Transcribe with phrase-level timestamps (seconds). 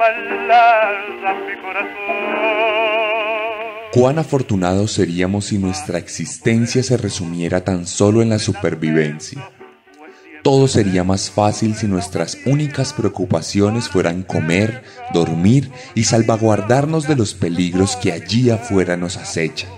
[0.00, 1.90] Mi corazón.
[3.92, 9.50] Cuán afortunados seríamos si nuestra existencia se resumiera tan solo en la supervivencia.
[10.42, 17.34] Todo sería más fácil si nuestras únicas preocupaciones fueran comer, dormir y salvaguardarnos de los
[17.34, 19.70] peligros que allí afuera nos acechan.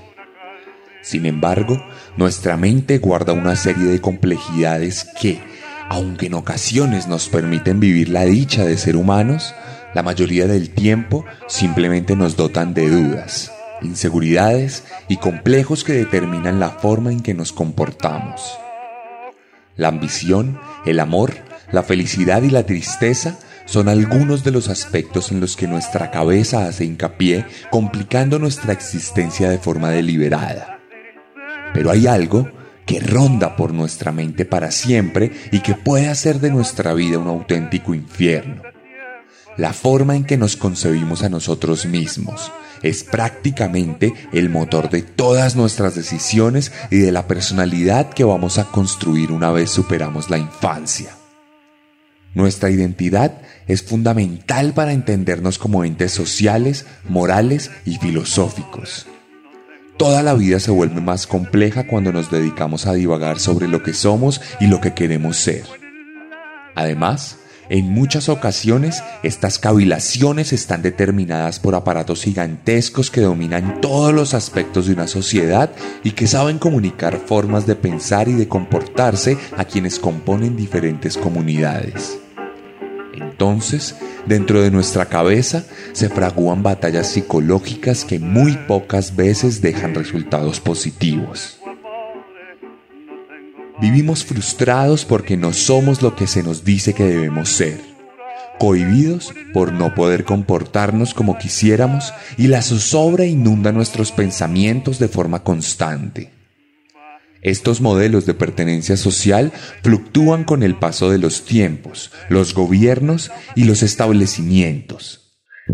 [1.01, 1.85] Sin embargo,
[2.16, 5.41] nuestra mente guarda una serie de complejidades que,
[5.89, 9.52] aunque en ocasiones nos permiten vivir la dicha de ser humanos,
[9.95, 16.71] la mayoría del tiempo simplemente nos dotan de dudas, inseguridades y complejos que determinan la
[16.71, 18.59] forma en que nos comportamos.
[19.76, 21.34] La ambición, el amor,
[21.71, 26.66] la felicidad y la tristeza son algunos de los aspectos en los que nuestra cabeza
[26.66, 30.80] hace hincapié, complicando nuestra existencia de forma deliberada.
[31.73, 32.51] Pero hay algo
[32.84, 37.29] que ronda por nuestra mente para siempre y que puede hacer de nuestra vida un
[37.29, 38.62] auténtico infierno.
[39.57, 42.51] La forma en que nos concebimos a nosotros mismos
[42.83, 48.65] es prácticamente el motor de todas nuestras decisiones y de la personalidad que vamos a
[48.65, 51.15] construir una vez superamos la infancia.
[52.35, 59.07] Nuestra identidad es fundamental para entendernos como entes sociales, morales y filosóficos.
[59.99, 63.93] Toda la vida se vuelve más compleja cuando nos dedicamos a divagar sobre lo que
[63.93, 65.65] somos y lo que queremos ser.
[66.75, 67.37] Además,
[67.69, 74.87] en muchas ocasiones, estas cavilaciones están determinadas por aparatos gigantescos que dominan todos los aspectos
[74.87, 75.71] de una sociedad
[76.03, 82.19] y que saben comunicar formas de pensar y de comportarse a quienes componen diferentes comunidades.
[83.15, 83.94] Entonces,
[84.27, 91.62] dentro de nuestra cabeza se fragúan batallas psicológicas que muy pocas veces dejan resultados positivos.
[93.82, 97.81] Vivimos frustrados porque no somos lo que se nos dice que debemos ser,
[98.60, 105.43] cohibidos por no poder comportarnos como quisiéramos y la zozobra inunda nuestros pensamientos de forma
[105.43, 106.31] constante.
[107.43, 109.50] Estos modelos de pertenencia social
[109.82, 115.22] fluctúan con el paso de los tiempos, los gobiernos y los establecimientos,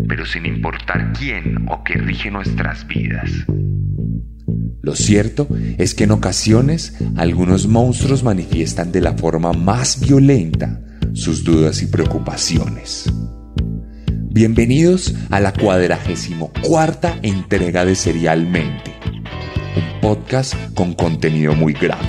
[0.07, 3.31] pero sin importar quién o qué rige nuestras vidas.
[4.81, 10.81] Lo cierto es que en ocasiones algunos monstruos manifiestan de la forma más violenta
[11.13, 13.11] sus dudas y preocupaciones.
[14.31, 18.95] Bienvenidos a la cuadragésimo cuarta entrega de Serialmente,
[19.75, 22.08] un podcast con contenido muy gráfico.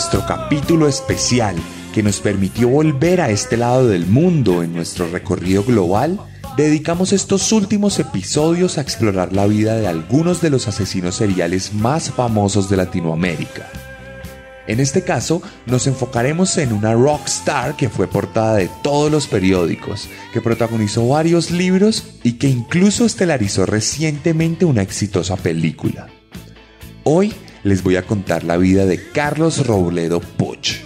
[0.00, 1.54] Nuestro capítulo especial
[1.92, 6.18] que nos permitió volver a este lado del mundo en nuestro recorrido global,
[6.56, 12.10] dedicamos estos últimos episodios a explorar la vida de algunos de los asesinos seriales más
[12.10, 13.68] famosos de Latinoamérica.
[14.66, 20.08] En este caso, nos enfocaremos en una rockstar que fue portada de todos los periódicos,
[20.32, 26.08] que protagonizó varios libros y que incluso estelarizó recientemente una exitosa película.
[27.04, 30.80] Hoy les voy a contar la vida de Carlos Robledo Puch.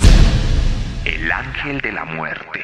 [1.05, 2.61] El ángel de la muerte.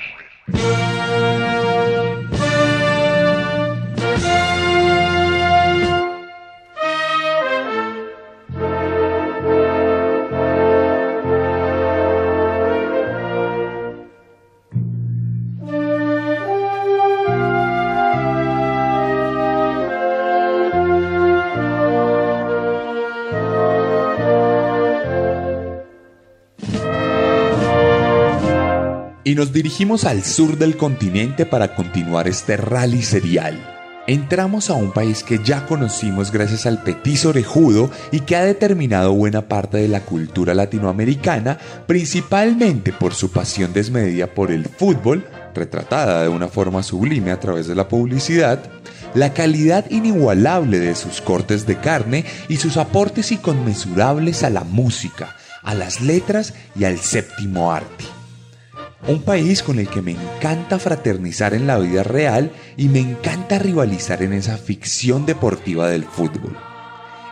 [29.31, 34.03] Y nos dirigimos al sur del continente para continuar este rally serial.
[34.09, 39.13] Entramos a un país que ya conocimos gracias al petiso orejudo y que ha determinado
[39.13, 45.25] buena parte de la cultura latinoamericana, principalmente por su pasión desmedida por el fútbol,
[45.55, 48.59] retratada de una forma sublime a través de la publicidad,
[49.15, 55.37] la calidad inigualable de sus cortes de carne y sus aportes inconmensurables a la música,
[55.63, 58.20] a las letras y al séptimo arte.
[59.09, 63.59] Un país con el que me encanta fraternizar en la vida real y me encanta
[63.59, 66.57] rivalizar en esa ficción deportiva del fútbol.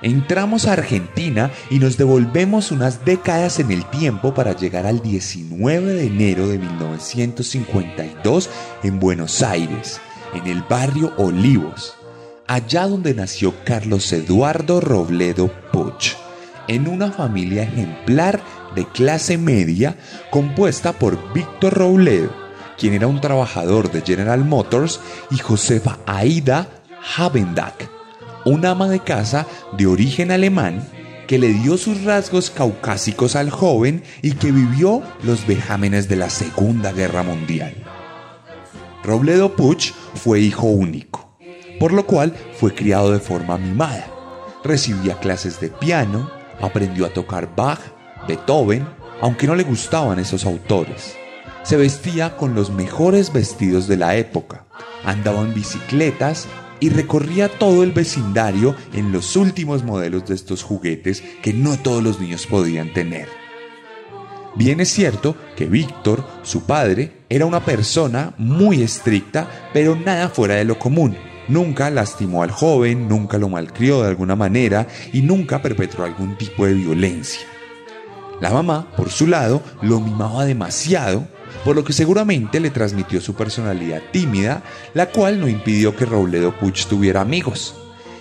[0.01, 5.93] Entramos a Argentina y nos devolvemos unas décadas en el tiempo para llegar al 19
[5.93, 8.49] de enero de 1952
[8.85, 10.01] en Buenos Aires,
[10.35, 11.97] en el barrio Olivos,
[12.47, 16.15] allá donde nació Carlos Eduardo Robledo Puch,
[16.69, 18.41] en una familia ejemplar
[18.75, 19.97] de clase media
[20.31, 22.31] compuesta por Víctor Robledo,
[22.79, 25.01] quien era un trabajador de General Motors,
[25.31, 26.69] y Josefa Aida
[27.17, 27.91] Habendack,
[28.45, 30.87] una ama de casa de origen alemán
[31.27, 36.31] que le dio sus rasgos caucásicos al joven y que vivió los vejámenes de la
[36.31, 37.75] Segunda Guerra Mundial.
[39.05, 41.37] Robledo Puch fue hijo único,
[41.79, 44.07] por lo cual fue criado de forma mimada.
[44.65, 46.31] Recibía clases de piano,
[46.61, 47.81] aprendió a tocar Bach
[48.29, 48.87] Beethoven,
[49.21, 51.17] aunque no le gustaban esos autores.
[51.65, 54.67] Se vestía con los mejores vestidos de la época,
[55.05, 56.47] andaba en bicicletas
[56.81, 62.03] y recorría todo el vecindario en los últimos modelos de estos juguetes que no todos
[62.03, 63.29] los niños podían tener.
[64.55, 70.55] Bien es cierto que Víctor, su padre, era una persona muy estricta, pero nada fuera
[70.55, 71.17] de lo común.
[71.49, 76.67] Nunca lastimó al joven, nunca lo malcrió de alguna manera y nunca perpetró algún tipo
[76.67, 77.48] de violencia.
[78.41, 81.27] La mamá, por su lado, lo mimaba demasiado,
[81.65, 84.63] por lo que seguramente le transmitió su personalidad tímida,
[84.95, 87.75] la cual no impidió que Robledo Puch tuviera amigos.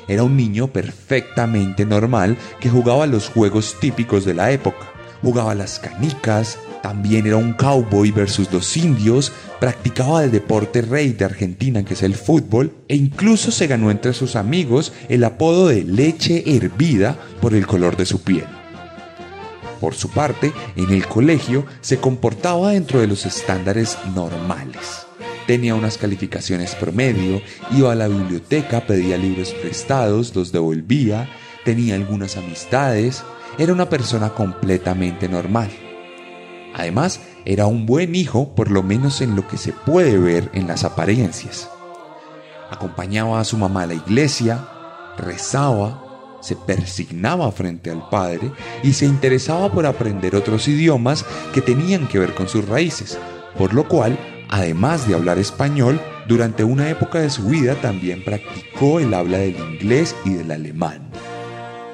[0.08, 4.92] Era un niño perfectamente normal que jugaba los juegos típicos de la época.
[5.22, 11.26] Jugaba las canicas, también era un cowboy versus los indios, practicaba el deporte rey de
[11.26, 15.84] Argentina que es el fútbol e incluso se ganó entre sus amigos el apodo de
[15.84, 18.57] leche hervida por el color de su piel.
[19.80, 25.06] Por su parte, en el colegio se comportaba dentro de los estándares normales.
[25.46, 27.42] Tenía unas calificaciones promedio,
[27.72, 31.30] iba a la biblioteca, pedía libros prestados, los devolvía,
[31.64, 33.24] tenía algunas amistades,
[33.58, 35.70] era una persona completamente normal.
[36.74, 40.68] Además, era un buen hijo, por lo menos en lo que se puede ver en
[40.68, 41.70] las apariencias.
[42.70, 44.68] Acompañaba a su mamá a la iglesia,
[45.18, 46.04] rezaba,
[46.42, 48.52] se persignaba frente al padre
[48.84, 53.18] y se interesaba por aprender otros idiomas que tenían que ver con sus raíces,
[53.58, 54.18] por lo cual,
[54.50, 59.58] además de hablar español, durante una época de su vida también practicó el habla del
[59.58, 61.10] inglés y del alemán.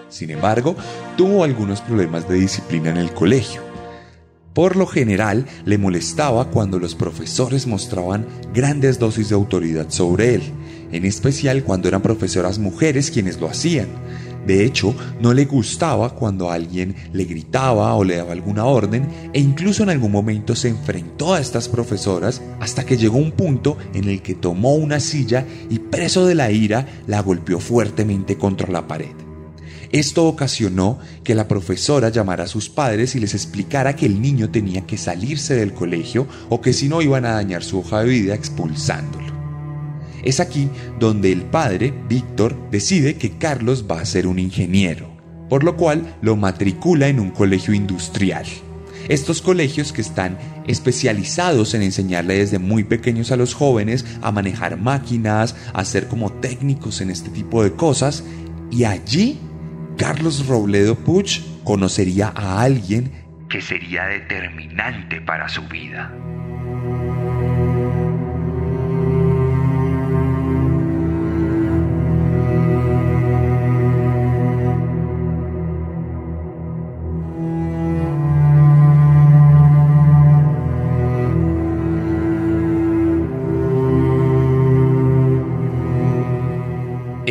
[0.10, 0.76] Sin embargo,
[1.18, 3.62] tuvo algunos problemas de disciplina en el colegio.
[4.54, 10.44] Por lo general, le molestaba cuando los profesores mostraban grandes dosis de autoridad sobre él,
[10.92, 13.88] en especial cuando eran profesoras mujeres quienes lo hacían,
[14.46, 19.40] de hecho, no le gustaba cuando alguien le gritaba o le daba alguna orden e
[19.40, 24.10] incluso en algún momento se enfrentó a estas profesoras hasta que llegó un punto en
[24.10, 28.88] el que tomó una silla y preso de la ira la golpeó fuertemente contra la
[28.88, 29.12] pared.
[29.94, 34.50] Esto ocasionó que la profesora llamara a sus padres y les explicara que el niño
[34.50, 38.10] tenía que salirse del colegio o que si no iban a dañar su hoja de
[38.10, 39.33] vida expulsándolo.
[40.24, 45.10] Es aquí donde el padre, Víctor, decide que Carlos va a ser un ingeniero,
[45.50, 48.46] por lo cual lo matricula en un colegio industrial.
[49.10, 54.78] Estos colegios que están especializados en enseñarle desde muy pequeños a los jóvenes a manejar
[54.78, 58.24] máquinas, a ser como técnicos en este tipo de cosas,
[58.72, 59.40] y allí
[59.98, 63.12] Carlos Robledo Puch conocería a alguien
[63.50, 66.12] que sería determinante para su vida.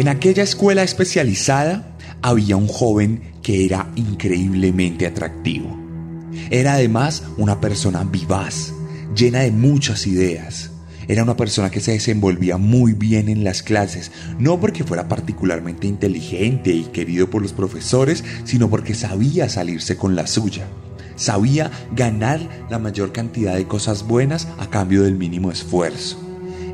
[0.02, 5.78] En aquella escuela especializada había un joven que era increíblemente atractivo.
[6.50, 8.74] Era además una persona vivaz,
[9.14, 10.72] llena de muchas ideas.
[11.06, 15.86] Era una persona que se desenvolvía muy bien en las clases, no porque fuera particularmente
[15.86, 20.66] inteligente y querido por los profesores, sino porque sabía salirse con la suya.
[21.14, 26.21] Sabía ganar la mayor cantidad de cosas buenas a cambio del mínimo esfuerzo.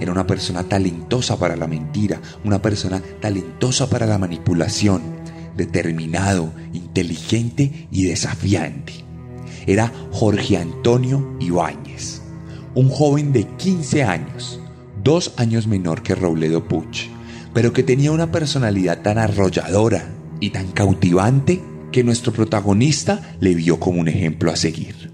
[0.01, 5.03] Era una persona talentosa para la mentira, una persona talentosa para la manipulación,
[5.57, 9.05] determinado, inteligente y desafiante.
[9.67, 12.23] Era Jorge Antonio Ibáñez,
[12.75, 14.61] un joven de 15 años,
[15.03, 17.09] dos años menor que Robledo Puch,
[17.53, 20.09] pero que tenía una personalidad tan arrolladora
[20.41, 21.63] y tan cautivante
[21.93, 25.08] que nuestro protagonista le vio como un ejemplo a seguir.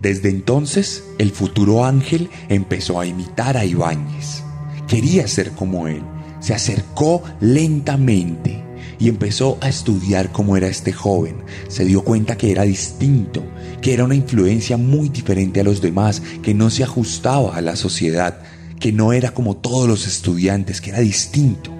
[0.00, 4.42] Desde entonces, el futuro ángel empezó a imitar a Ibáñez.
[4.86, 6.02] Quería ser como él.
[6.40, 8.62] Se acercó lentamente
[8.98, 11.36] y empezó a estudiar cómo era este joven.
[11.68, 13.42] Se dio cuenta que era distinto,
[13.80, 17.76] que era una influencia muy diferente a los demás, que no se ajustaba a la
[17.76, 18.40] sociedad,
[18.78, 21.72] que no era como todos los estudiantes, que era distinto.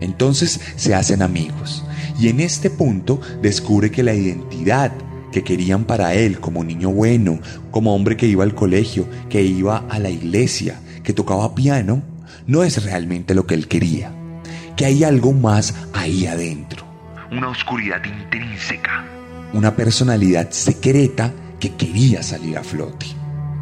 [0.00, 1.84] Entonces se hacen amigos
[2.18, 4.92] y en este punto descubre que la identidad
[5.34, 7.40] que querían para él como niño bueno,
[7.72, 12.04] como hombre que iba al colegio, que iba a la iglesia, que tocaba piano,
[12.46, 14.12] no es realmente lo que él quería,
[14.76, 16.86] que hay algo más ahí adentro,
[17.32, 19.04] una oscuridad intrínseca,
[19.52, 23.06] una personalidad secreta que quería salir a flote.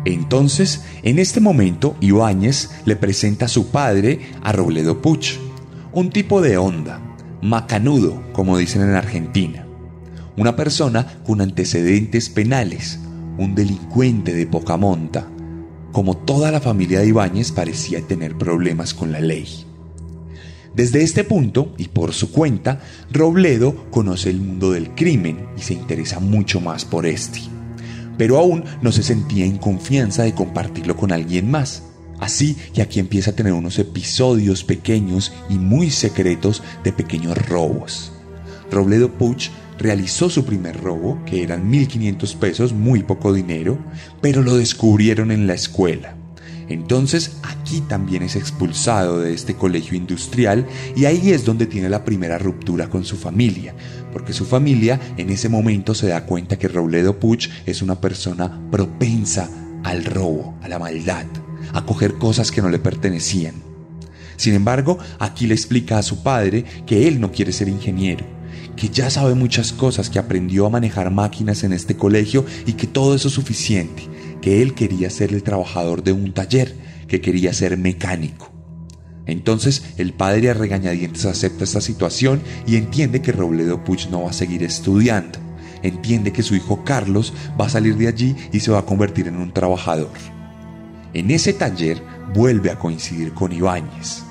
[0.05, 5.38] Entonces, en este momento, Ibáñez le presenta a su padre a Robledo Puch,
[5.93, 7.00] un tipo de onda,
[7.41, 9.62] macanudo, como dicen en Argentina,
[10.36, 12.98] una persona con antecedentes penales,
[13.38, 15.28] un delincuente de poca monta.
[15.92, 19.66] Como toda la familia de Ibáñez parecía tener problemas con la ley.
[20.74, 25.74] Desde este punto, y por su cuenta, Robledo conoce el mundo del crimen y se
[25.74, 27.40] interesa mucho más por este.
[28.16, 31.82] Pero aún no se sentía en confianza de compartirlo con alguien más.
[32.20, 38.12] Así que aquí empieza a tener unos episodios pequeños y muy secretos de pequeños robos.
[38.70, 39.50] Robledo Puch
[39.82, 43.78] realizó su primer robo, que eran 1.500 pesos, muy poco dinero,
[44.20, 46.16] pero lo descubrieron en la escuela.
[46.68, 52.04] Entonces aquí también es expulsado de este colegio industrial y ahí es donde tiene la
[52.04, 53.74] primera ruptura con su familia,
[54.12, 58.60] porque su familia en ese momento se da cuenta que Robledo Puch es una persona
[58.70, 59.50] propensa
[59.84, 61.26] al robo, a la maldad,
[61.74, 63.54] a coger cosas que no le pertenecían.
[64.36, 68.24] Sin embargo, aquí le explica a su padre que él no quiere ser ingeniero,
[68.82, 72.88] que ya sabe muchas cosas, que aprendió a manejar máquinas en este colegio y que
[72.88, 74.08] todo eso es suficiente,
[74.40, 76.74] que él quería ser el trabajador de un taller,
[77.06, 78.50] que quería ser mecánico.
[79.24, 84.30] Entonces el padre a regañadientes acepta esta situación y entiende que Robledo Puch no va
[84.30, 85.38] a seguir estudiando.
[85.84, 89.28] Entiende que su hijo Carlos va a salir de allí y se va a convertir
[89.28, 90.10] en un trabajador.
[91.14, 92.02] En ese taller
[92.34, 94.24] vuelve a coincidir con Ibáñez.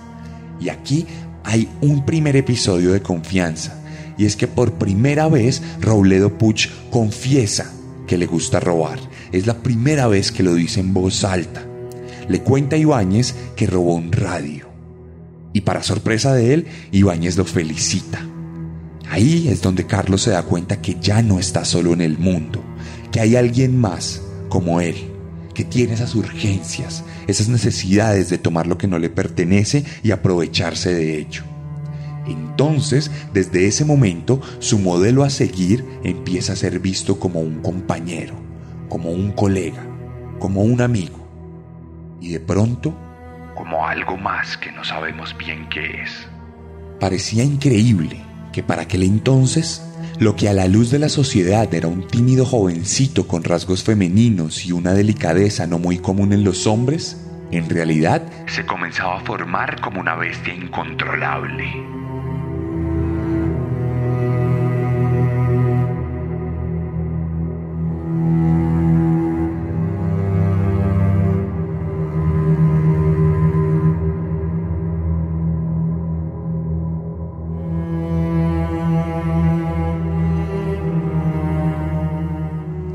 [0.59, 1.05] Y aquí
[1.45, 3.77] hay un primer episodio de confianza
[4.21, 7.73] y es que por primera vez Robledo Puch confiesa
[8.05, 8.99] que le gusta robar.
[9.31, 11.65] Es la primera vez que lo dice en voz alta.
[12.29, 14.69] Le cuenta a Ibáñez que robó un radio.
[15.53, 18.23] Y para sorpresa de él, Ibáñez lo felicita.
[19.09, 22.63] Ahí es donde Carlos se da cuenta que ya no está solo en el mundo,
[23.11, 24.97] que hay alguien más como él,
[25.55, 30.93] que tiene esas urgencias, esas necesidades de tomar lo que no le pertenece y aprovecharse
[30.93, 31.50] de ello.
[32.31, 38.35] Entonces, desde ese momento, su modelo a seguir empieza a ser visto como un compañero,
[38.89, 39.83] como un colega,
[40.39, 41.27] como un amigo.
[42.19, 42.93] Y de pronto,
[43.55, 46.27] como algo más que no sabemos bien qué es.
[46.99, 48.21] Parecía increíble
[48.51, 49.81] que para aquel entonces,
[50.19, 54.65] lo que a la luz de la sociedad era un tímido jovencito con rasgos femeninos
[54.65, 57.17] y una delicadeza no muy común en los hombres,
[57.51, 62.00] en realidad se comenzaba a formar como una bestia incontrolable.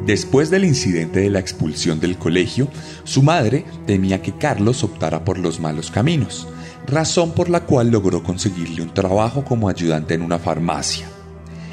[0.07, 2.69] Después del incidente de la expulsión del colegio,
[3.03, 6.47] su madre temía que Carlos optara por los malos caminos,
[6.87, 11.09] razón por la cual logró conseguirle un trabajo como ayudante en una farmacia.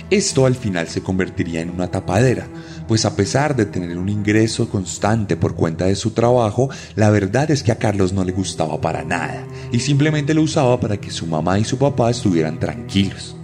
[0.09, 2.47] Esto al final se convertiría en una tapadera,
[2.87, 7.51] pues a pesar de tener un ingreso constante por cuenta de su trabajo, la verdad
[7.51, 11.11] es que a Carlos no le gustaba para nada y simplemente lo usaba para que
[11.11, 13.35] su mamá y su papá estuvieran tranquilos.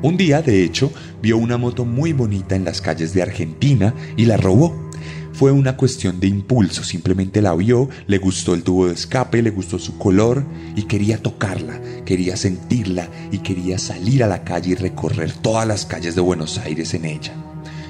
[0.00, 4.26] Un día, de hecho, vio una moto muy bonita en las calles de Argentina y
[4.26, 4.88] la robó.
[5.32, 9.50] Fue una cuestión de impulso, simplemente la vio, le gustó el tubo de escape, le
[9.50, 10.44] gustó su color
[10.76, 15.84] y quería tocarla, quería sentirla y quería salir a la calle y recorrer todas las
[15.84, 17.34] calles de Buenos Aires en ella.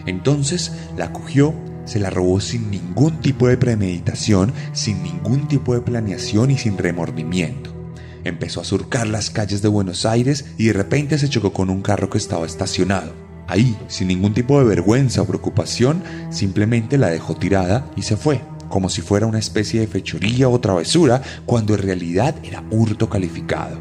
[0.07, 5.83] Entonces la cogió, se la robó sin ningún tipo de premeditación, sin ningún tipo de
[5.83, 7.78] planeación y sin remordimiento.
[8.29, 11.81] Empezó a surcar las calles de Buenos Aires y de repente se chocó con un
[11.81, 13.15] carro que estaba estacionado.
[13.47, 18.43] Ahí, sin ningún tipo de vergüenza o preocupación, simplemente la dejó tirada y se fue,
[18.69, 23.81] como si fuera una especie de fechoría o travesura, cuando en realidad era hurto calificado.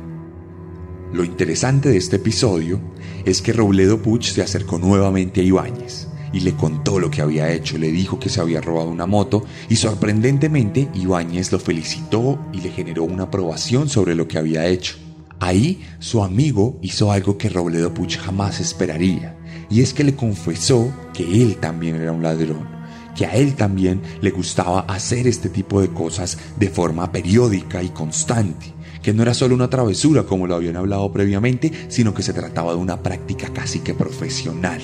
[1.12, 2.80] Lo interesante de este episodio
[3.25, 7.51] es que Robledo Puch se acercó nuevamente a Ibáñez y le contó lo que había
[7.51, 12.62] hecho, le dijo que se había robado una moto y sorprendentemente Ibáñez lo felicitó y
[12.62, 14.98] le generó una aprobación sobre lo que había hecho.
[15.39, 19.36] Ahí su amigo hizo algo que Robledo Puch jamás esperaría,
[19.70, 22.67] y es que le confesó que él también era un ladrón,
[23.15, 27.89] que a él también le gustaba hacer este tipo de cosas de forma periódica y
[27.89, 32.34] constante, que no era solo una travesura como lo habían hablado previamente, sino que se
[32.34, 34.82] trataba de una práctica casi que profesional,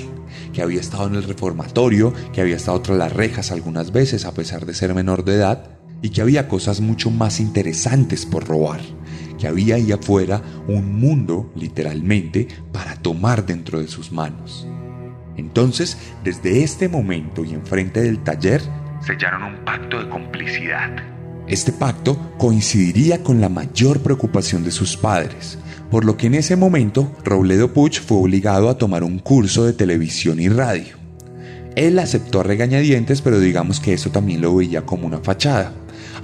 [0.54, 4.34] que había estado en el reformatorio, que había estado tras las rejas algunas veces a
[4.34, 8.82] pesar de ser menor de edad, y que había cosas mucho más interesantes por robar,
[9.40, 14.68] que había ahí afuera un mundo, literalmente, para tomar dentro de sus manos.
[15.38, 18.62] Entonces, desde este momento y enfrente del taller,
[19.06, 20.92] sellaron un pacto de complicidad.
[21.48, 25.58] Este pacto coincidiría con la mayor preocupación de sus padres,
[25.94, 29.74] por lo que en ese momento Robledo Puch fue obligado a tomar un curso de
[29.74, 30.96] televisión y radio.
[31.76, 35.72] Él aceptó a regañadientes, pero digamos que eso también lo veía como una fachada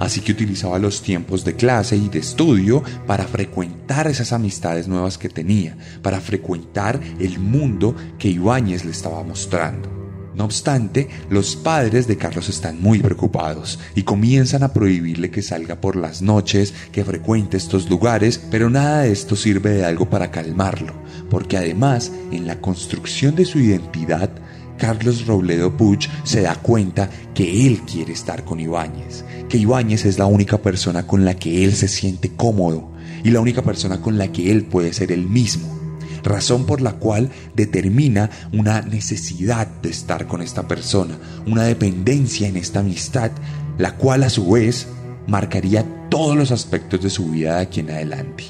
[0.00, 5.18] así que utilizaba los tiempos de clase y de estudio para frecuentar esas amistades nuevas
[5.18, 9.99] que tenía, para frecuentar el mundo que Ibáñez le estaba mostrando.
[10.40, 15.82] No obstante, los padres de Carlos están muy preocupados y comienzan a prohibirle que salga
[15.82, 20.30] por las noches, que frecuente estos lugares, pero nada de esto sirve de algo para
[20.30, 20.94] calmarlo,
[21.28, 24.30] porque además, en la construcción de su identidad,
[24.78, 30.18] Carlos Robledo Puch se da cuenta que él quiere estar con Ibáñez, que Ibáñez es
[30.18, 32.92] la única persona con la que él se siente cómodo
[33.22, 35.79] y la única persona con la que él puede ser el mismo,
[36.22, 42.56] razón por la cual determina una necesidad de estar con esta persona, una dependencia en
[42.56, 43.30] esta amistad,
[43.78, 44.88] la cual a su vez
[45.26, 48.44] marcaría todos los aspectos de su vida de aquí en adelante.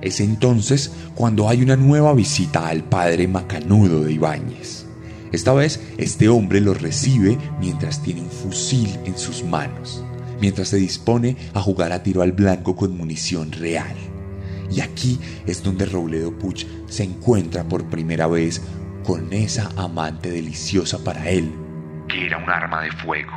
[0.00, 4.84] Es entonces cuando hay una nueva visita al padre macanudo de Ibáñez.
[5.32, 10.04] Esta vez este hombre lo recibe mientras tiene un fusil en sus manos,
[10.40, 13.96] mientras se dispone a jugar a tiro al blanco con munición real.
[14.70, 18.62] Y aquí es donde Robledo Puch se encuentra por primera vez
[19.04, 21.52] con esa amante deliciosa para él,
[22.08, 23.32] que era un arma de fuego.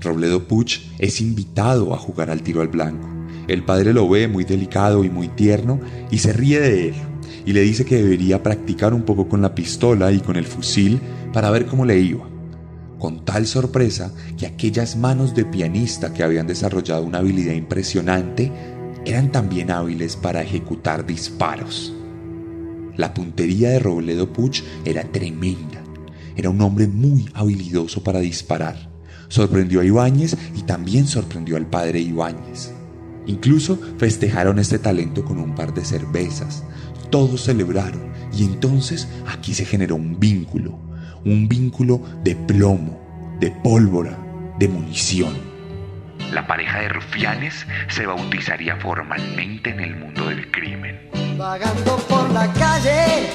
[0.00, 3.14] Robledo Puch es invitado a jugar al tiro al blanco
[3.46, 6.94] el padre lo ve muy delicado y muy tierno y se ríe de él
[7.44, 11.00] y le dice que debería practicar un poco con la pistola y con el fusil
[11.32, 12.26] para ver cómo le iba.
[12.98, 18.50] Con tal sorpresa que aquellas manos de pianista que habían desarrollado una habilidad impresionante
[19.04, 21.92] eran también hábiles para ejecutar disparos.
[22.96, 25.82] La puntería de Robledo Puch era tremenda.
[26.36, 28.90] Era un hombre muy habilidoso para disparar.
[29.28, 32.72] Sorprendió a Ibáñez y también sorprendió al padre Ibáñez.
[33.26, 36.62] Incluso festejaron este talento con un par de cervezas.
[37.10, 40.78] Todos celebraron y entonces aquí se generó un vínculo,
[41.24, 44.18] un vínculo de plomo, de pólvora,
[44.58, 45.53] de munición.
[46.32, 50.98] La pareja de rufianes se bautizaría formalmente en el mundo del crimen.
[51.36, 53.30] Vagando por la calle,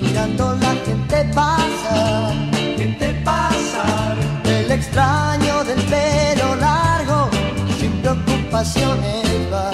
[0.00, 2.32] mirando la gente pasa,
[2.76, 7.30] gente pasa, el extraño del pelo largo
[8.04, 9.70] preocupaciones va.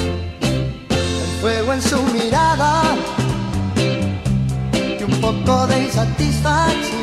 [0.00, 2.82] El fuego en su mirada
[4.98, 6.95] y un poco de insatisfacción.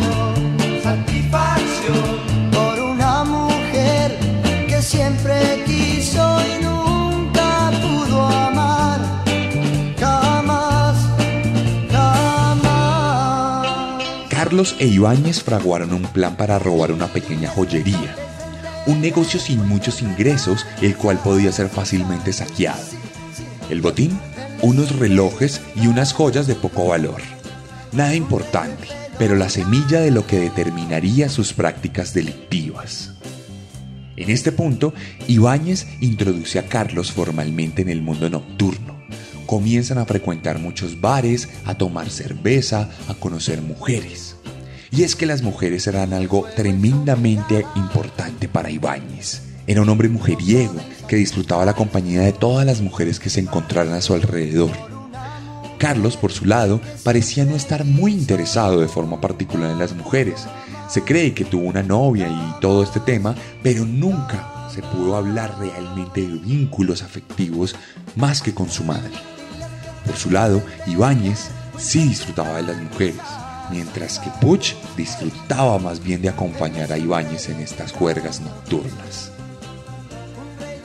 [14.53, 18.15] Carlos e Ibáñez fraguaron un plan para robar una pequeña joyería
[18.85, 22.83] un negocio sin muchos ingresos, el cual podía ser fácilmente saqueado.
[23.71, 24.11] El botín,
[24.61, 27.19] unos relojes y unas joyas de poco valor.
[27.93, 33.15] Nada importante, pero la semilla de lo que determinaría sus prácticas delictivas.
[34.17, 34.93] En este punto,
[35.27, 39.01] Ibáñez introduce a Carlos formalmente en el mundo nocturno.
[39.47, 44.32] Comienzan a frecuentar muchos bares, a tomar cerveza, a conocer mujeres.
[44.95, 49.41] Y es que las mujeres eran algo tremendamente importante para Ibáñez.
[49.65, 50.75] Era un hombre mujeriego
[51.07, 54.69] que disfrutaba la compañía de todas las mujeres que se encontraran a su alrededor.
[55.79, 60.45] Carlos, por su lado, parecía no estar muy interesado de forma particular en las mujeres.
[60.87, 65.55] Se cree que tuvo una novia y todo este tema, pero nunca se pudo hablar
[65.57, 67.75] realmente de vínculos afectivos
[68.15, 69.11] más que con su madre.
[70.05, 73.17] Por su lado, Ibáñez sí disfrutaba de las mujeres,
[73.71, 79.31] mientras que Puch disfrutaba más bien de acompañar a Ibáñez en estas juergas nocturnas.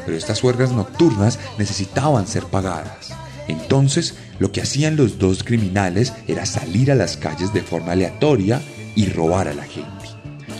[0.04, 3.12] Pero estas juergas nocturnas necesitaban ser pagadas.
[3.48, 8.62] Entonces, lo que hacían los dos criminales era salir a las calles de forma aleatoria
[8.94, 9.88] y robar a la gente.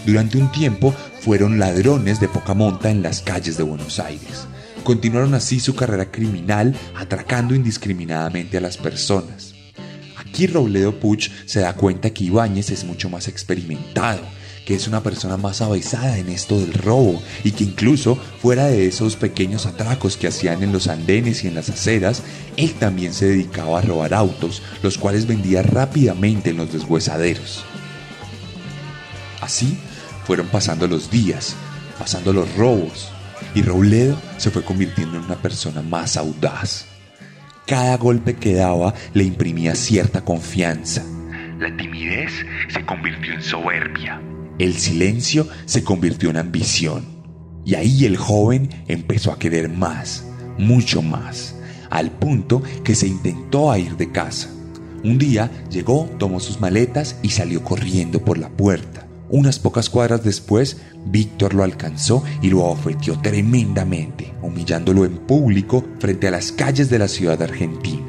[0.07, 4.47] Durante un tiempo fueron ladrones de poca monta en las calles de Buenos Aires.
[4.85, 9.48] Continuaron así su carrera criminal, atracando indiscriminadamente a las personas.
[10.39, 14.21] Aquí Robledo Puch se da cuenta que Ibáñez es mucho más experimentado,
[14.65, 18.87] que es una persona más avisada en esto del robo y que incluso fuera de
[18.87, 22.23] esos pequeños atracos que hacían en los andenes y en las aceras,
[22.57, 27.65] él también se dedicaba a robar autos, los cuales vendía rápidamente en los deshuesaderos.
[29.41, 29.77] Así
[30.25, 31.57] fueron pasando los días,
[31.99, 33.09] pasando los robos,
[33.57, 36.88] y Robledo se fue convirtiendo en una persona más audaz.
[37.69, 41.05] Cada golpe que daba le imprimía cierta confianza.
[41.61, 42.33] La timidez
[42.71, 44.23] se convirtió en soberbia.
[44.59, 47.05] El silencio se convirtió en ambición.
[47.67, 50.27] Y ahí el joven empezó a querer más,
[50.57, 51.57] mucho más,
[51.91, 54.49] al punto que se intentó a ir de casa.
[55.05, 59.08] Un día llegó, tomó sus maletas y salió corriendo por la puerta.
[59.31, 66.29] Unas pocas cuadras después, Víctor lo alcanzó y lo ofreció tremendamente, humillándolo en público frente
[66.29, 68.07] a las calles de la ciudad argentina.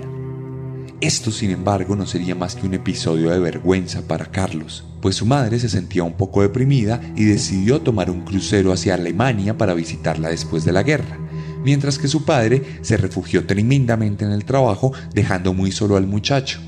[1.02, 5.26] Esto, sin embargo, no sería más que un episodio de vergüenza para Carlos, pues su
[5.26, 10.30] madre se sentía un poco deprimida y decidió tomar un crucero hacia Alemania para visitarla
[10.30, 11.18] después de la guerra,
[11.64, 16.60] mientras que su padre se refugió tremendamente en el trabajo, dejando muy solo al muchacho.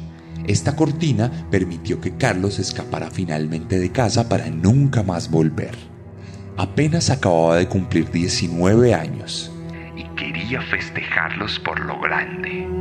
[0.47, 5.75] Esta cortina permitió que Carlos escapara finalmente de casa para nunca más volver.
[6.57, 9.51] Apenas acababa de cumplir 19 años
[9.95, 12.80] y quería festejarlos por lo grande.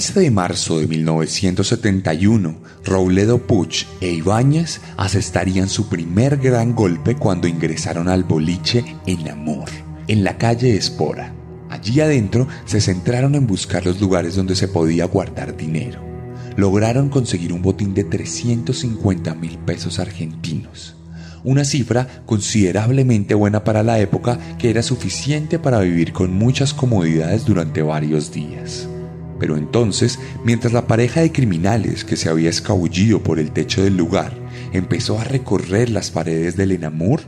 [0.00, 7.46] 15 de marzo de 1971, Robledo Puch e Ibáñez asestarían su primer gran golpe cuando
[7.46, 9.68] ingresaron al boliche En Amor,
[10.08, 11.34] en la calle Espora.
[11.68, 16.00] Allí adentro se centraron en buscar los lugares donde se podía guardar dinero.
[16.56, 20.96] Lograron conseguir un botín de 350 mil pesos argentinos
[21.42, 27.46] una cifra considerablemente buena para la época que era suficiente para vivir con muchas comodidades
[27.46, 28.88] durante varios días.
[29.40, 33.96] Pero entonces, mientras la pareja de criminales que se había escabullido por el techo del
[33.96, 34.32] lugar
[34.72, 37.22] empezó a recorrer las paredes del Enamor,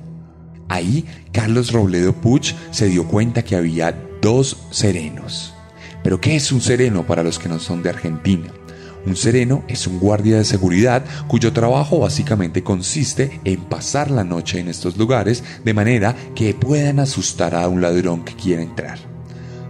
[0.69, 5.55] ahí Carlos Robledo Puch se dio cuenta que había dos serenos.
[6.05, 8.53] Pero ¿qué es un sereno para los que no son de Argentina?
[9.05, 14.61] Un sereno es un guardia de seguridad cuyo trabajo básicamente consiste en pasar la noche
[14.61, 19.12] en estos lugares de manera que puedan asustar a un ladrón que quiera entrar.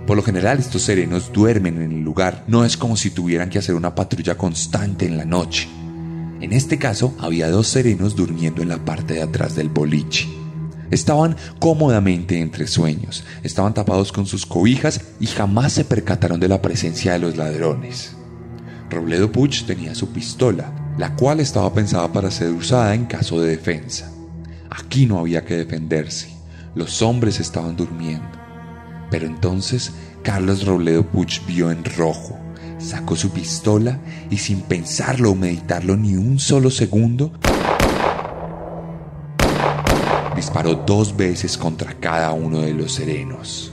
[0.07, 3.59] Por lo general estos serenos duermen en el lugar, no es como si tuvieran que
[3.59, 5.69] hacer una patrulla constante en la noche.
[6.41, 10.29] En este caso había dos serenos durmiendo en la parte de atrás del boliche.
[10.91, 16.61] Estaban cómodamente entre sueños, estaban tapados con sus cobijas y jamás se percataron de la
[16.61, 18.17] presencia de los ladrones.
[18.91, 23.51] Robledo Puch tenía su pistola, la cual estaba pensada para ser usada en caso de
[23.51, 24.13] defensa.
[24.69, 26.29] Aquí no había que defenderse,
[26.75, 28.42] los hombres estaban durmiendo.
[29.13, 32.39] Pero entonces Carlos Robledo Puch vio en rojo,
[32.79, 37.31] sacó su pistola y sin pensarlo o meditarlo ni un solo segundo,
[40.35, 43.71] disparó dos veces contra cada uno de los serenos.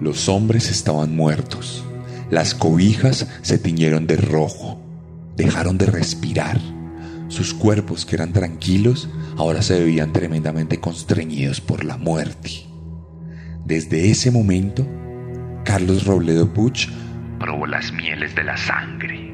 [0.00, 1.84] Los hombres estaban muertos.
[2.30, 4.80] Las cobijas se tiñeron de rojo.
[5.36, 6.58] Dejaron de respirar.
[7.28, 12.73] Sus cuerpos, que eran tranquilos, ahora se veían tremendamente constreñidos por la muerte.
[13.64, 14.86] Desde ese momento,
[15.64, 16.88] Carlos Robledo Puch
[17.40, 19.32] probó las mieles de la sangre.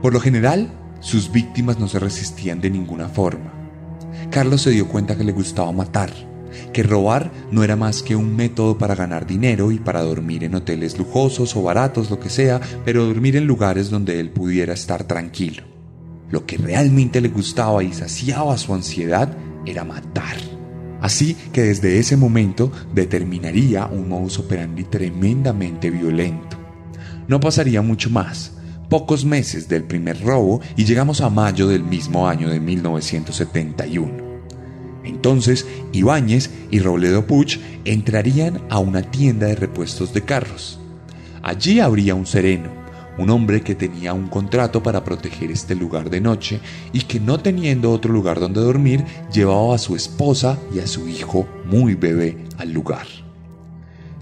[0.00, 0.70] Por lo general,
[1.06, 3.52] sus víctimas no se resistían de ninguna forma.
[4.28, 6.10] Carlos se dio cuenta que le gustaba matar,
[6.72, 10.56] que robar no era más que un método para ganar dinero y para dormir en
[10.56, 15.04] hoteles lujosos o baratos, lo que sea, pero dormir en lugares donde él pudiera estar
[15.04, 15.62] tranquilo.
[16.28, 19.32] Lo que realmente le gustaba y saciaba su ansiedad
[19.64, 20.38] era matar.
[21.00, 26.56] Así que desde ese momento determinaría un modus operandi tremendamente violento.
[27.28, 28.55] No pasaría mucho más,
[28.88, 34.26] pocos meses del primer robo y llegamos a mayo del mismo año de 1971.
[35.04, 40.80] Entonces, Ibáñez y Robledo Puch entrarían a una tienda de repuestos de carros.
[41.42, 42.70] Allí habría un sereno,
[43.18, 46.60] un hombre que tenía un contrato para proteger este lugar de noche
[46.92, 51.08] y que no teniendo otro lugar donde dormir, llevaba a su esposa y a su
[51.08, 53.06] hijo muy bebé al lugar.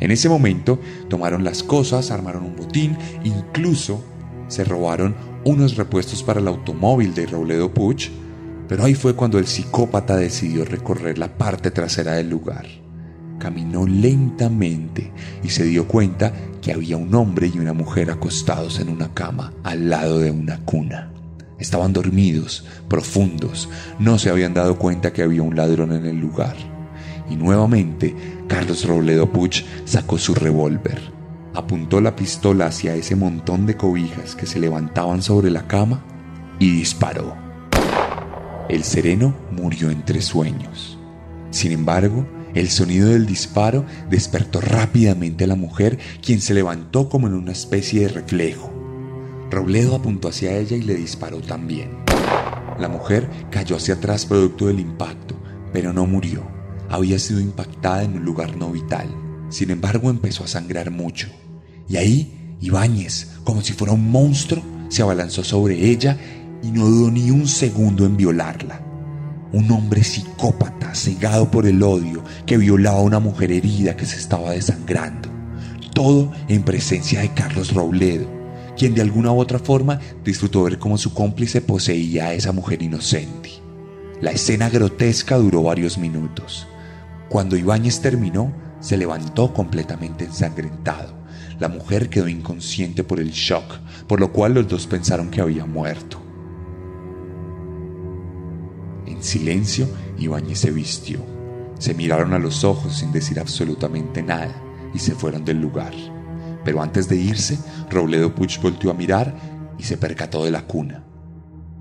[0.00, 4.05] En ese momento tomaron las cosas, armaron un botín, incluso
[4.55, 8.09] se robaron unos repuestos para el automóvil de Robledo Puch,
[8.69, 12.67] pero ahí fue cuando el psicópata decidió recorrer la parte trasera del lugar.
[13.38, 15.12] Caminó lentamente
[15.43, 19.53] y se dio cuenta que había un hombre y una mujer acostados en una cama
[19.64, 21.11] al lado de una cuna.
[21.59, 26.57] Estaban dormidos, profundos, no se habían dado cuenta que había un ladrón en el lugar.
[27.29, 28.14] Y nuevamente
[28.47, 31.01] Carlos Robledo Puch sacó su revólver,
[31.55, 36.05] apuntó la pistola hacia ese montón de cobijas que se levantaban sobre la cama
[36.59, 37.37] y disparó.
[38.69, 40.99] El sereno murió entre sueños.
[41.51, 47.27] Sin embargo, el sonido del disparo despertó rápidamente a la mujer, quien se levantó como
[47.27, 48.73] en una especie de reflejo.
[49.51, 51.90] Robledo apuntó hacia ella y le disparó también.
[52.79, 55.37] La mujer cayó hacia atrás producto del impacto,
[55.73, 56.43] pero no murió.
[56.88, 59.09] Había sido impactada en un lugar no vital.
[59.49, 61.29] Sin embargo, empezó a sangrar mucho.
[61.88, 66.18] Y ahí, Ibáñez, como si fuera un monstruo, se abalanzó sobre ella
[66.62, 68.85] y no dudó ni un segundo en violarla
[69.55, 74.16] un hombre psicópata cegado por el odio que violaba a una mujer herida que se
[74.16, 75.29] estaba desangrando.
[75.94, 78.27] Todo en presencia de Carlos Robledo,
[78.77, 82.83] quien de alguna u otra forma disfrutó ver cómo su cómplice poseía a esa mujer
[82.83, 83.51] inocente.
[84.20, 86.66] La escena grotesca duró varios minutos.
[87.29, 91.14] Cuando Ibáñez terminó, se levantó completamente ensangrentado.
[91.59, 95.64] La mujer quedó inconsciente por el shock, por lo cual los dos pensaron que había
[95.67, 96.21] muerto.
[99.07, 99.88] En silencio,
[100.19, 101.21] Ibáñez se vistió.
[101.79, 104.55] Se miraron a los ojos sin decir absolutamente nada
[104.95, 105.93] y se fueron del lugar.
[106.64, 107.59] Pero antes de irse,
[107.90, 109.35] Robledo Puch volteó a mirar
[109.79, 111.05] y se percató de la cuna.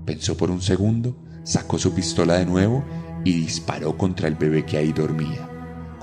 [0.04, 2.84] Pensó por un segundo, sacó su pistola de nuevo
[3.24, 5.48] y disparó contra el bebé que ahí dormía,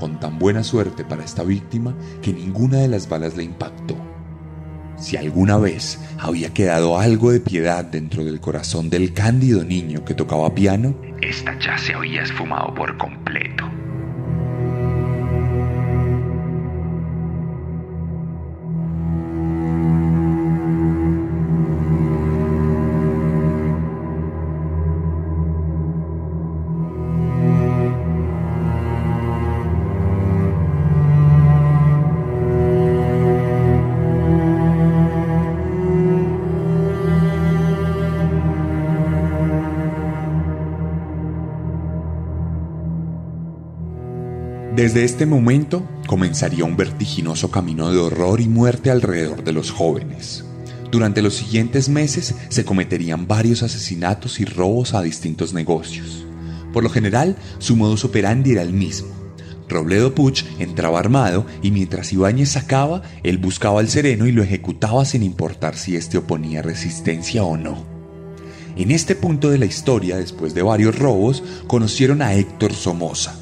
[0.01, 3.95] con tan buena suerte para esta víctima que ninguna de las balas le impactó.
[4.97, 10.15] Si alguna vez había quedado algo de piedad dentro del corazón del cándido niño que
[10.15, 13.69] tocaba piano, esta ya se había esfumado por completo.
[44.81, 50.43] Desde este momento comenzaría un vertiginoso camino de horror y muerte alrededor de los jóvenes.
[50.89, 56.25] Durante los siguientes meses se cometerían varios asesinatos y robos a distintos negocios.
[56.73, 59.09] Por lo general, su modus operandi era el mismo.
[59.69, 65.05] Robledo Puch entraba armado y mientras Ibáñez sacaba, él buscaba al sereno y lo ejecutaba
[65.05, 67.85] sin importar si éste oponía resistencia o no.
[68.75, 73.40] En este punto de la historia, después de varios robos, conocieron a Héctor Somoza,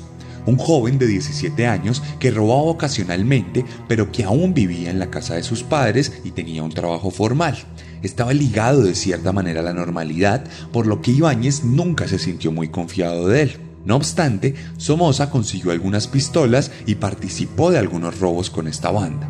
[0.49, 5.35] un joven de 17 años que robaba ocasionalmente, pero que aún vivía en la casa
[5.35, 7.57] de sus padres y tenía un trabajo formal.
[8.01, 12.51] Estaba ligado de cierta manera a la normalidad, por lo que Ibáñez nunca se sintió
[12.51, 13.51] muy confiado de él.
[13.85, 19.29] No obstante, Somoza consiguió algunas pistolas y participó de algunos robos con esta banda.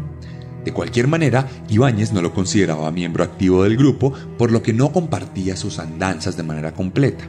[0.65, 4.91] De cualquier manera, Ibáñez no lo consideraba miembro activo del grupo, por lo que no
[4.91, 7.25] compartía sus andanzas de manera completa.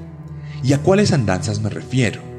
[0.63, 2.30] ¿Y a cuáles andanzas me refiero?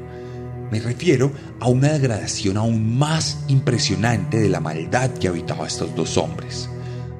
[0.72, 1.30] Me refiero
[1.60, 6.66] a una degradación aún más impresionante de la maldad que habitaba estos dos hombres.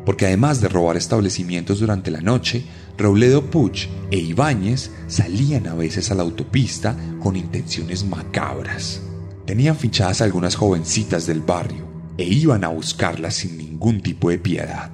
[0.06, 2.64] Porque además de robar establecimientos durante la noche,
[2.96, 9.02] Robledo Puch e Ibáñez salían a veces a la autopista con intenciones macabras.
[9.44, 11.86] Tenían fichadas algunas jovencitas del barrio
[12.16, 14.92] e iban a buscarlas sin ningún tipo de piedad.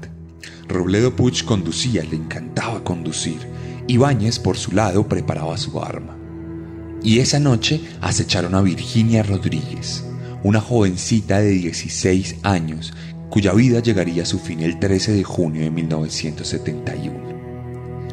[0.67, 3.39] Robledo Puch conducía, le encantaba conducir.
[3.87, 6.19] Ibáñez, por su lado, preparaba su arma.
[7.03, 10.05] Y esa noche acecharon a Virginia Rodríguez,
[10.43, 12.93] una jovencita de 16 años,
[13.31, 17.29] cuya vida llegaría a su fin el 13 de junio de 1971.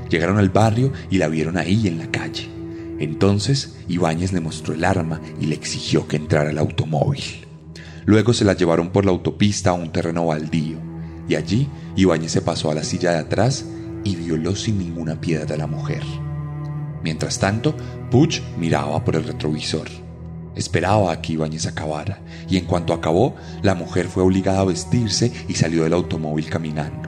[0.09, 2.47] Llegaron al barrio y la vieron ahí en la calle.
[2.99, 7.23] Entonces Ibáñez le mostró el arma y le exigió que entrara al automóvil.
[8.05, 10.77] Luego se la llevaron por la autopista a un terreno baldío
[11.27, 13.65] y allí Ibáñez se pasó a la silla de atrás
[14.03, 16.03] y violó sin ninguna piedad a la mujer.
[17.05, 17.75] Mientras tanto,
[18.09, 19.87] Puch miraba por el retrovisor.
[20.55, 25.31] Esperaba a que Ibáñez acabara, y en cuanto acabó, la mujer fue obligada a vestirse
[25.47, 27.07] y salió del automóvil caminando.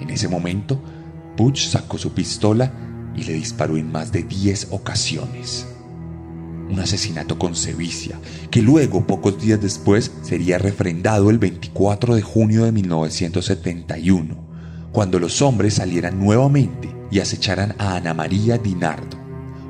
[0.00, 0.82] En ese momento,
[1.36, 2.72] Puch sacó su pistola
[3.14, 5.64] y le disparó en más de 10 ocasiones.
[6.68, 8.18] Un asesinato con sevicia,
[8.50, 14.34] que luego, pocos días después, sería refrendado el 24 de junio de 1971,
[14.90, 19.19] cuando los hombres salieran nuevamente y acecharan a Ana María Dinardo,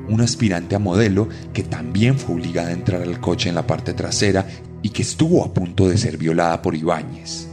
[0.09, 3.93] una aspirante a modelo que también fue obligada a entrar al coche en la parte
[3.93, 4.47] trasera
[4.81, 7.47] y que estuvo a punto de ser violada por Ibáñez.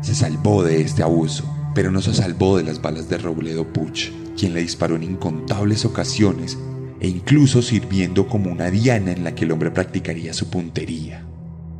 [0.00, 4.10] Se salvó de este abuso, pero no se salvó de las balas de Robledo Puch,
[4.36, 6.58] quien le disparó en incontables ocasiones
[7.00, 11.26] e incluso sirviendo como una diana en la que el hombre practicaría su puntería.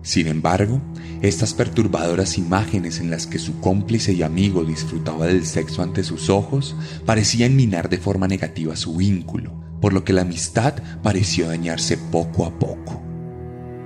[0.03, 0.81] Sin embargo,
[1.21, 6.29] estas perturbadoras imágenes en las que su cómplice y amigo disfrutaba del sexo ante sus
[6.29, 6.75] ojos
[7.07, 12.47] parecían minar de forma negativa su vínculo, por lo que la amistad pareció dañarse poco
[12.47, 13.03] a poco.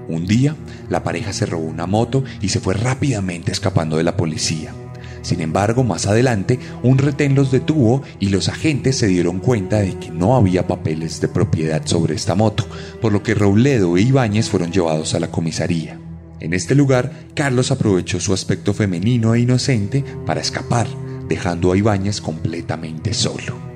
[0.09, 0.55] Un día,
[0.89, 4.73] la pareja se robó una moto y se fue rápidamente escapando de la policía.
[5.23, 9.99] Sin embargo, más adelante, un retén los detuvo y los agentes se dieron cuenta de
[9.99, 12.65] que no había papeles de propiedad sobre esta moto,
[13.01, 15.99] por lo que Robledo e Ibáñez fueron llevados a la comisaría.
[16.39, 20.87] En este lugar, Carlos aprovechó su aspecto femenino e inocente para escapar,
[21.29, 23.76] dejando a Ibáñez completamente solo.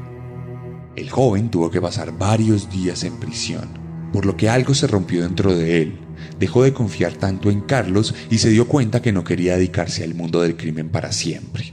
[1.01, 3.71] El joven tuvo que pasar varios días en prisión,
[4.13, 5.99] por lo que algo se rompió dentro de él,
[6.39, 10.15] dejó de confiar tanto en Carlos y se dio cuenta que no quería dedicarse al
[10.15, 11.73] mundo del crimen para siempre.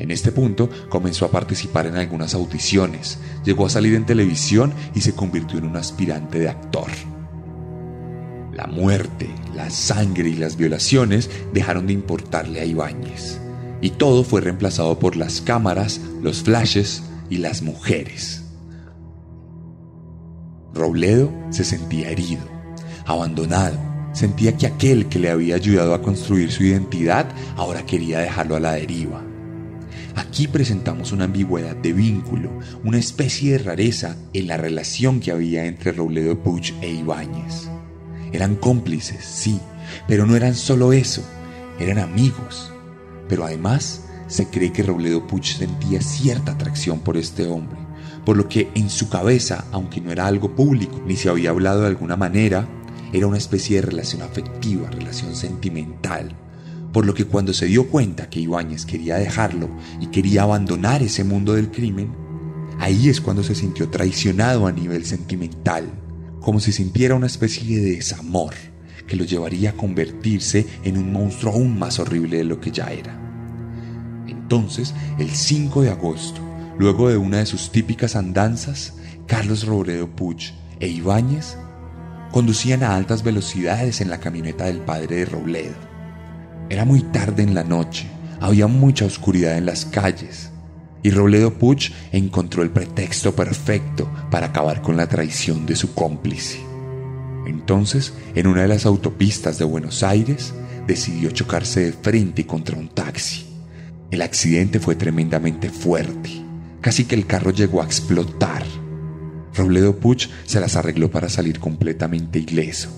[0.00, 5.02] En este punto comenzó a participar en algunas audiciones, llegó a salir en televisión y
[5.02, 6.90] se convirtió en un aspirante de actor.
[8.52, 13.38] La muerte, la sangre y las violaciones dejaron de importarle a Ibáñez,
[13.80, 18.37] y todo fue reemplazado por las cámaras, los flashes y las mujeres.
[20.74, 22.44] Robledo se sentía herido,
[23.06, 23.78] abandonado,
[24.18, 28.60] Sentía que aquel que le había ayudado a construir su identidad ahora quería dejarlo a
[28.60, 29.22] la deriva.
[30.16, 32.50] Aquí presentamos una ambigüedad de vínculo,
[32.82, 37.68] una especie de rareza en la relación que había entre Robledo Puch e Ibáñez.
[38.32, 39.60] Eran cómplices, sí,
[40.08, 41.22] pero no eran solo eso,
[41.78, 42.72] eran amigos.
[43.28, 47.78] Pero además se cree que Robledo Puch sentía cierta atracción por este hombre,
[48.28, 51.80] por lo que en su cabeza, aunque no era algo público, ni se había hablado
[51.80, 52.68] de alguna manera,
[53.10, 56.36] era una especie de relación afectiva, relación sentimental,
[56.92, 61.24] por lo que cuando se dio cuenta que Ibáñez quería dejarlo y quería abandonar ese
[61.24, 62.10] mundo del crimen,
[62.78, 65.86] ahí es cuando se sintió traicionado a nivel sentimental,
[66.42, 68.52] como si sintiera una especie de desamor
[69.06, 72.88] que lo llevaría a convertirse en un monstruo aún más horrible de lo que ya
[72.88, 73.18] era.
[74.26, 76.42] Entonces, el 5 de agosto,
[76.78, 78.94] luego de una de sus típicas andanzas,
[79.26, 81.56] Carlos Robredo Puch e Ibáñez
[82.32, 85.74] conducían a altas velocidades en la camioneta del padre de Robledo.
[86.70, 88.06] Era muy tarde en la noche,
[88.40, 90.50] había mucha oscuridad en las calles,
[91.02, 96.60] y Robledo Puch encontró el pretexto perfecto para acabar con la traición de su cómplice.
[97.46, 100.52] Entonces, en una de las autopistas de Buenos Aires,
[100.86, 103.46] decidió chocarse de frente contra un taxi.
[104.10, 106.47] El accidente fue tremendamente fuerte,
[106.80, 108.64] casi que el carro llegó a explotar.
[109.54, 112.90] Robledo Puch se las arregló para salir completamente ileso.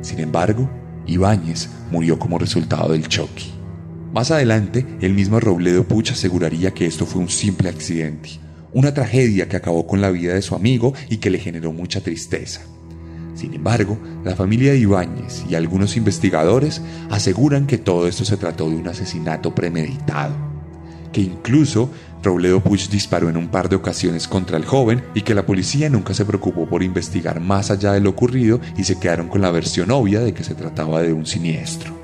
[0.00, 0.68] Sin embargo,
[1.06, 3.44] Ibáñez murió como resultado del choque.
[4.12, 8.30] Más adelante, el mismo Robledo Puch aseguraría que esto fue un simple accidente,
[8.72, 12.00] una tragedia que acabó con la vida de su amigo y que le generó mucha
[12.00, 12.60] tristeza.
[13.34, 18.68] Sin embargo, la familia de Ibáñez y algunos investigadores aseguran que todo esto se trató
[18.68, 20.51] de un asesinato premeditado,
[21.12, 21.90] que incluso
[22.22, 25.90] Robledo Puch disparó en un par de ocasiones contra el joven y que la policía
[25.90, 29.50] nunca se preocupó por investigar más allá de lo ocurrido y se quedaron con la
[29.50, 32.00] versión obvia de que se trataba de un siniestro.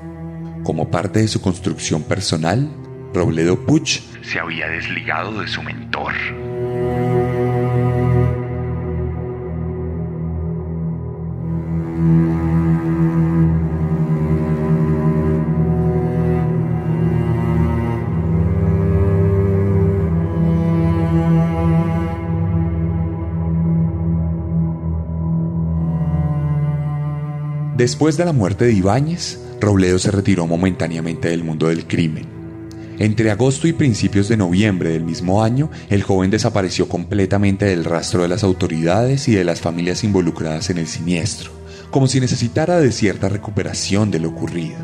[0.63, 2.69] Como parte de su construcción personal,
[3.13, 6.13] Robledo Puch se había desligado de su mentor.
[27.79, 32.27] Después de la muerte de Ibáñez, Robledo se retiró momentáneamente del mundo del crimen.
[32.97, 38.23] Entre agosto y principios de noviembre del mismo año, el joven desapareció completamente del rastro
[38.23, 41.51] de las autoridades y de las familias involucradas en el siniestro,
[41.89, 44.79] como si necesitara de cierta recuperación de lo ocurrido.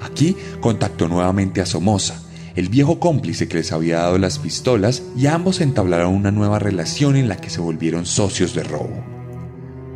[0.00, 2.22] Aquí contactó nuevamente a Somoza,
[2.56, 7.16] el viejo cómplice que les había dado las pistolas, y ambos entablaron una nueva relación
[7.16, 9.19] en la que se volvieron socios de robo.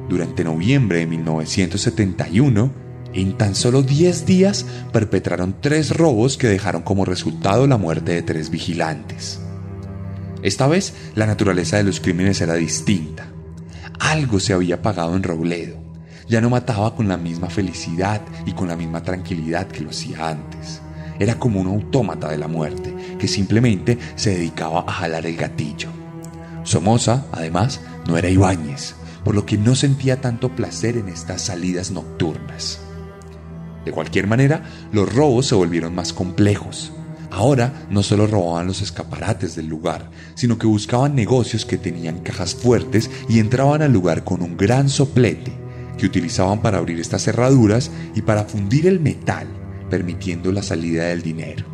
[0.08, 2.70] Durante noviembre de 1971,
[3.14, 8.22] en tan solo 10 días perpetraron tres robos que dejaron como resultado la muerte de
[8.22, 9.40] tres vigilantes.
[10.42, 13.26] Esta vez la naturaleza de los crímenes era distinta.
[13.98, 15.76] Algo se había apagado en Robledo.
[16.28, 20.28] Ya no mataba con la misma felicidad y con la misma tranquilidad que lo hacía
[20.28, 20.82] antes.
[21.18, 25.88] Era como un autómata de la muerte que simplemente se dedicaba a jalar el gatillo.
[26.64, 31.90] Somoza, además, no era Ibáñez, por lo que no sentía tanto placer en estas salidas
[31.90, 32.78] nocturnas.
[33.84, 34.62] De cualquier manera,
[34.92, 36.92] los robos se volvieron más complejos.
[37.30, 42.54] Ahora no solo robaban los escaparates del lugar, sino que buscaban negocios que tenían cajas
[42.54, 45.52] fuertes y entraban al lugar con un gran soplete
[45.98, 49.48] que utilizaban para abrir estas cerraduras y para fundir el metal,
[49.90, 51.64] permitiendo la salida del dinero.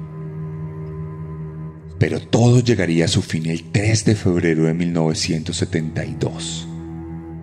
[1.98, 6.69] Pero todo llegaría a su fin el 3 de febrero de 1972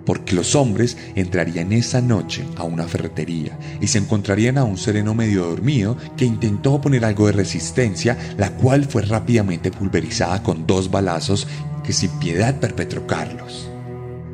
[0.08, 5.14] porque los hombres entrarían esa noche a una ferretería y se encontrarían a un sereno
[5.14, 10.90] medio dormido que intentó poner algo de resistencia, la cual fue rápidamente pulverizada con dos
[10.90, 11.46] balazos
[11.84, 13.70] que sin piedad perpetró Carlos.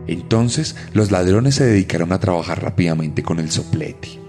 [0.06, 4.20] Entonces los ladrones se dedicaron a trabajar rápidamente con el soplete.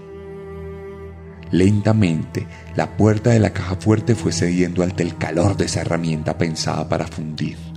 [1.51, 6.39] Lentamente, la puerta de la caja fuerte fue cediendo ante el calor de esa herramienta
[6.39, 7.74] pensada para fundir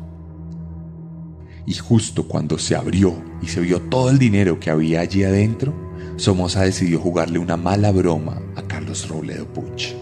[1.68, 5.74] y justo cuando se abrió y se vio todo el dinero que había allí adentro,
[6.16, 9.92] Somoza decidió jugarle una mala broma a Carlos Robledo Puch.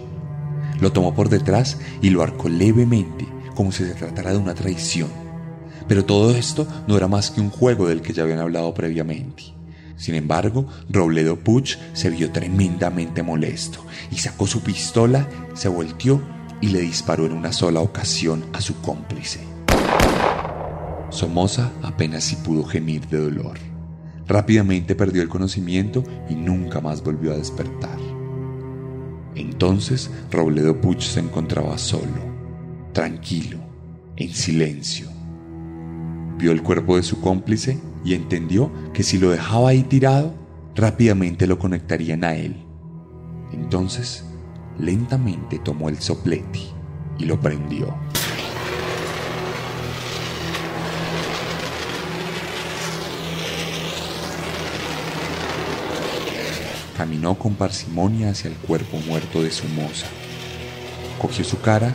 [0.81, 5.09] Lo tomó por detrás y lo arcó levemente, como si se tratara de una traición.
[5.89, 9.43] Pero todo esto no era más que un juego del que ya habían hablado previamente.
[9.97, 16.23] Sin embargo, Robledo Puch se vio tremendamente molesto y sacó su pistola, se volteó
[16.61, 19.56] y le disparó en una sola ocasión a su cómplice.
[21.17, 23.57] Somoza apenas si pudo gemir de dolor.
[24.29, 27.99] Rápidamente perdió el conocimiento y nunca más volvió a despertar.
[29.35, 32.21] Entonces Robledo Puch se encontraba solo,
[32.93, 33.57] tranquilo,
[34.17, 35.09] en silencio.
[36.37, 40.35] Vio el cuerpo de su cómplice y entendió que si lo dejaba ahí tirado,
[40.75, 42.63] rápidamente lo conectarían a él.
[43.55, 44.27] Entonces,
[44.79, 46.61] lentamente tomó el soplete
[47.19, 47.95] y lo prendió.
[56.97, 60.07] Caminó con parsimonia hacia el cuerpo muerto de su moza.
[61.21, 61.93] Cogió su cara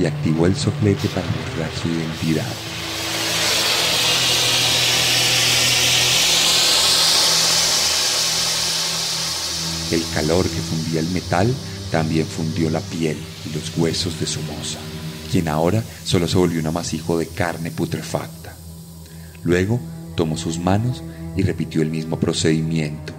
[0.00, 2.52] y activó el soplete para mostrar su identidad.
[9.90, 11.54] El calor que fundía el metal
[11.90, 14.78] también fundió la piel y los huesos de su moza,
[15.30, 18.56] quien ahora solo se volvió un amasijo de carne putrefacta.
[19.42, 19.78] Luego
[20.16, 21.02] tomó sus manos
[21.36, 23.12] y repitió el mismo procedimiento,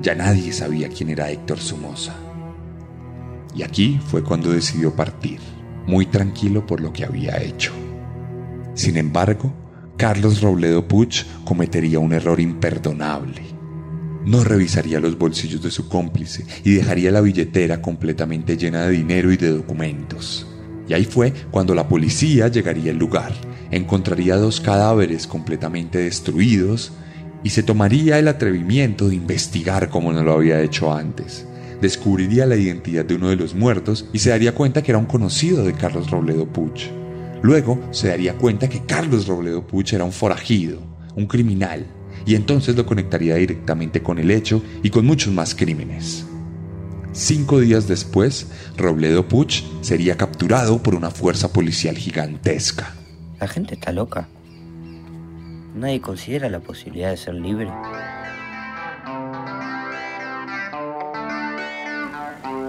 [0.00, 2.14] ya nadie sabía quién era Héctor Somoza.
[3.54, 5.40] Y aquí fue cuando decidió partir,
[5.86, 7.72] muy tranquilo por lo que había hecho.
[8.74, 9.52] Sin embargo,
[9.96, 13.42] Carlos Robledo Puch cometería un error imperdonable.
[14.24, 19.32] No revisaría los bolsillos de su cómplice y dejaría la billetera completamente llena de dinero
[19.32, 20.46] y de documentos.
[20.86, 23.32] Y ahí fue cuando la policía llegaría al lugar,
[23.70, 26.92] encontraría dos cadáveres completamente destruidos
[27.42, 31.46] y se tomaría el atrevimiento de investigar como no lo había hecho antes.
[31.80, 35.06] Descubriría la identidad de uno de los muertos y se daría cuenta que era un
[35.06, 36.88] conocido de Carlos Robledo Puch.
[37.42, 40.80] Luego se daría cuenta que Carlos Robledo Puch era un forajido,
[41.14, 41.86] un criminal,
[42.26, 46.24] y entonces lo conectaría directamente con el hecho y con muchos más crímenes.
[47.12, 52.94] Cinco días después, Robledo Puch sería capturado por una fuerza policial gigantesca.
[53.40, 54.28] La gente está loca.
[55.78, 57.70] Nadie considera la posibilidad de ser libre.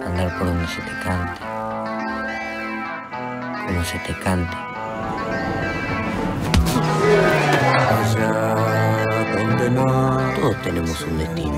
[0.05, 1.41] Andar por donde se te cante.
[3.65, 4.55] Como se te cante.
[10.39, 11.55] Todos tenemos un destino.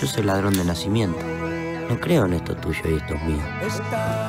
[0.00, 1.37] Yo soy ladrón de nacimiento.
[1.88, 3.42] No creo en esto tuyo y esto mío.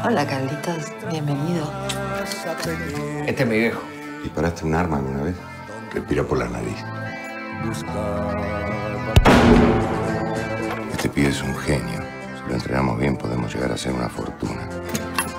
[0.05, 0.93] Hola, Carlitos.
[1.09, 1.69] Bienvenido.
[3.27, 3.81] Este es mi viejo.
[4.23, 5.35] ¿Disparaste un arma alguna vez?
[5.93, 6.77] Respira por la nariz.
[10.91, 11.99] Este pibe es un genio.
[12.37, 14.67] Si lo entrenamos bien podemos llegar a ser una fortuna.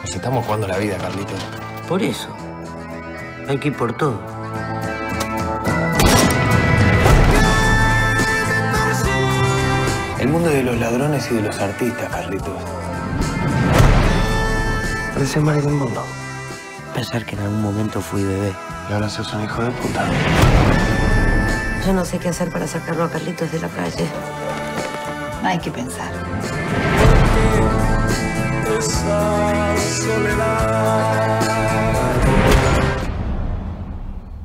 [0.03, 1.41] Nos estamos jugando la vida, Carlitos.
[1.89, 2.29] Por eso.
[3.49, 4.40] Hay que ir por todo.
[10.21, 12.63] El mundo de los ladrones y de los artistas, Carlitos.
[15.15, 16.05] Parece mal del mundo.
[16.95, 18.53] Pensar que en algún momento fui bebé.
[18.91, 20.05] Y ahora sos un hijo de puta.
[21.87, 24.07] Yo no sé qué hacer para sacarlo a Carlitos de la calle.
[25.43, 26.13] Hay que pensar.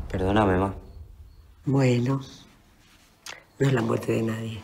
[0.10, 0.74] Perdóname, ma.
[1.66, 2.22] Bueno,
[3.58, 4.60] no es la muerte de nadie.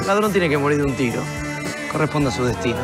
[0.00, 1.22] El ladrón tiene que morir de un tiro.
[1.92, 2.78] Corresponde a su destino.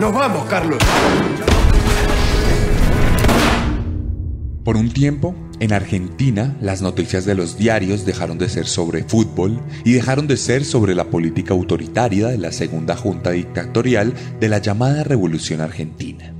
[0.00, 0.78] Nos vamos, Carlos.
[4.64, 5.34] Por un tiempo,
[5.64, 10.36] en Argentina, las noticias de los diarios dejaron de ser sobre fútbol y dejaron de
[10.36, 16.34] ser sobre la política autoritaria de la segunda junta dictatorial de la llamada Revolución Argentina.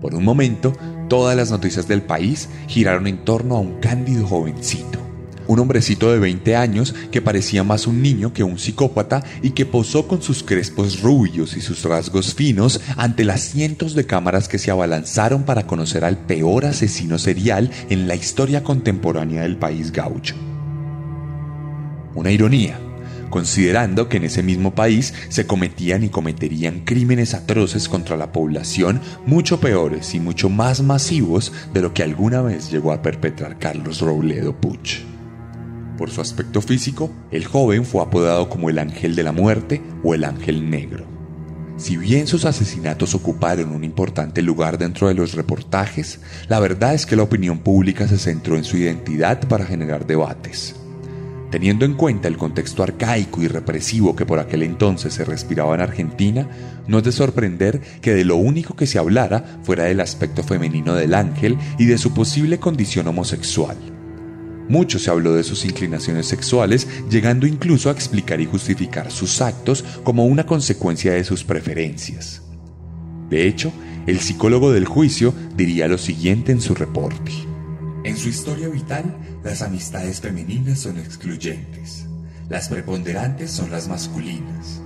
[0.00, 0.72] Por un momento,
[1.08, 4.98] todas las noticias del país giraron en torno a un cándido jovencito,
[5.46, 9.66] un hombrecito de 20 años que parecía más un niño que un psicópata y que
[9.66, 14.58] posó con sus crespos rubios y sus rasgos finos ante las cientos de cámaras que
[14.58, 20.34] se abalanzaron para conocer al peor asesino serial en la historia contemporánea del país gaucho.
[22.14, 22.78] Una ironía,
[23.30, 29.00] considerando que en ese mismo país se cometían y cometerían crímenes atroces contra la población
[29.26, 34.00] mucho peores y mucho más masivos de lo que alguna vez llegó a perpetrar Carlos
[34.00, 35.11] Robledo Puch.
[36.02, 40.14] Por su aspecto físico, el joven fue apodado como el ángel de la muerte o
[40.14, 41.04] el ángel negro.
[41.76, 47.06] Si bien sus asesinatos ocuparon un importante lugar dentro de los reportajes, la verdad es
[47.06, 50.74] que la opinión pública se centró en su identidad para generar debates.
[51.52, 55.82] Teniendo en cuenta el contexto arcaico y represivo que por aquel entonces se respiraba en
[55.82, 56.48] Argentina,
[56.88, 60.96] no es de sorprender que de lo único que se hablara fuera del aspecto femenino
[60.96, 63.91] del ángel y de su posible condición homosexual.
[64.68, 69.84] Mucho se habló de sus inclinaciones sexuales, llegando incluso a explicar y justificar sus actos
[70.04, 72.42] como una consecuencia de sus preferencias.
[73.28, 73.72] De hecho,
[74.06, 77.32] el psicólogo del juicio diría lo siguiente en su reporte.
[78.04, 82.06] En su historia vital, las amistades femeninas son excluyentes.
[82.48, 84.80] Las preponderantes son las masculinas.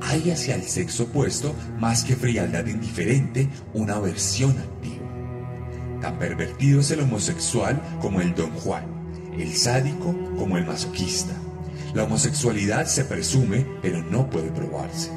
[0.00, 6.00] Hay hacia el sexo opuesto, más que frialdad indiferente, una aversión activa.
[6.00, 8.95] Tan pervertido es el homosexual como el don Juan
[9.38, 11.34] el sádico como el masoquista.
[11.94, 15.10] La homosexualidad se presume, pero no puede probarse.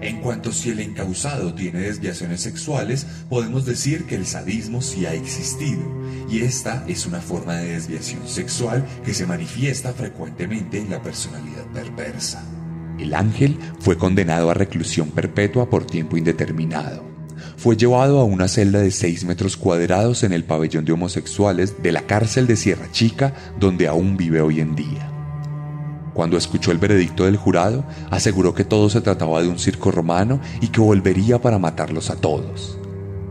[0.00, 5.14] En cuanto si el encausado tiene desviaciones sexuales, podemos decir que el sadismo sí ha
[5.14, 5.82] existido,
[6.28, 11.66] y esta es una forma de desviación sexual que se manifiesta frecuentemente en la personalidad
[11.72, 12.44] perversa.
[12.98, 17.11] El ángel fue condenado a reclusión perpetua por tiempo indeterminado
[17.62, 21.92] fue llevado a una celda de 6 metros cuadrados en el pabellón de homosexuales de
[21.92, 25.08] la cárcel de Sierra Chica, donde aún vive hoy en día.
[26.12, 30.40] Cuando escuchó el veredicto del jurado, aseguró que todo se trataba de un circo romano
[30.60, 32.80] y que volvería para matarlos a todos.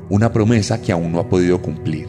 [0.08, 2.08] Una promesa que aún no ha podido cumplir,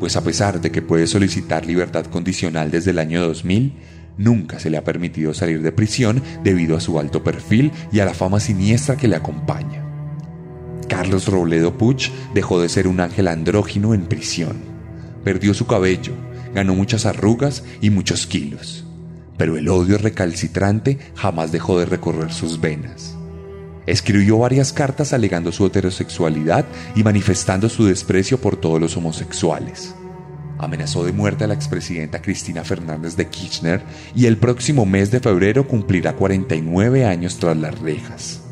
[0.00, 3.72] pues a pesar de que puede solicitar libertad condicional desde el año 2000,
[4.18, 8.04] nunca se le ha permitido salir de prisión debido a su alto perfil y a
[8.04, 9.85] la fama siniestra que le acompaña.
[10.88, 14.56] Carlos Robledo Puch dejó de ser un ángel andrógino en prisión.
[15.24, 16.12] Perdió su cabello,
[16.54, 18.84] ganó muchas arrugas y muchos kilos.
[19.36, 23.16] Pero el odio recalcitrante jamás dejó de recorrer sus venas.
[23.86, 26.64] Escribió varias cartas alegando su heterosexualidad
[26.94, 29.94] y manifestando su desprecio por todos los homosexuales.
[30.58, 33.82] Amenazó de muerte a la expresidenta Cristina Fernández de Kirchner
[34.14, 38.45] y el próximo mes de febrero cumplirá 49 años tras las rejas.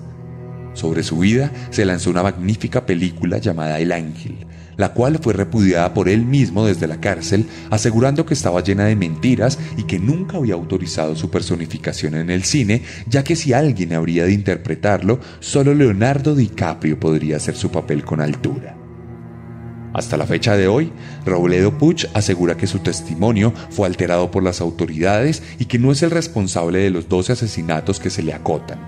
[0.75, 4.47] Sobre su vida se lanzó una magnífica película llamada El Ángel,
[4.77, 8.97] la cual fue repudiada por él mismo desde la cárcel, asegurando que estaba llena de
[8.97, 13.93] mentiras y que nunca había autorizado su personificación en el cine, ya que si alguien
[13.93, 18.77] habría de interpretarlo, solo Leonardo DiCaprio podría hacer su papel con altura.
[19.93, 20.93] Hasta la fecha de hoy,
[21.25, 26.03] Robledo Puch asegura que su testimonio fue alterado por las autoridades y que no es
[26.03, 28.81] el responsable de los 12 asesinatos que se le acotan.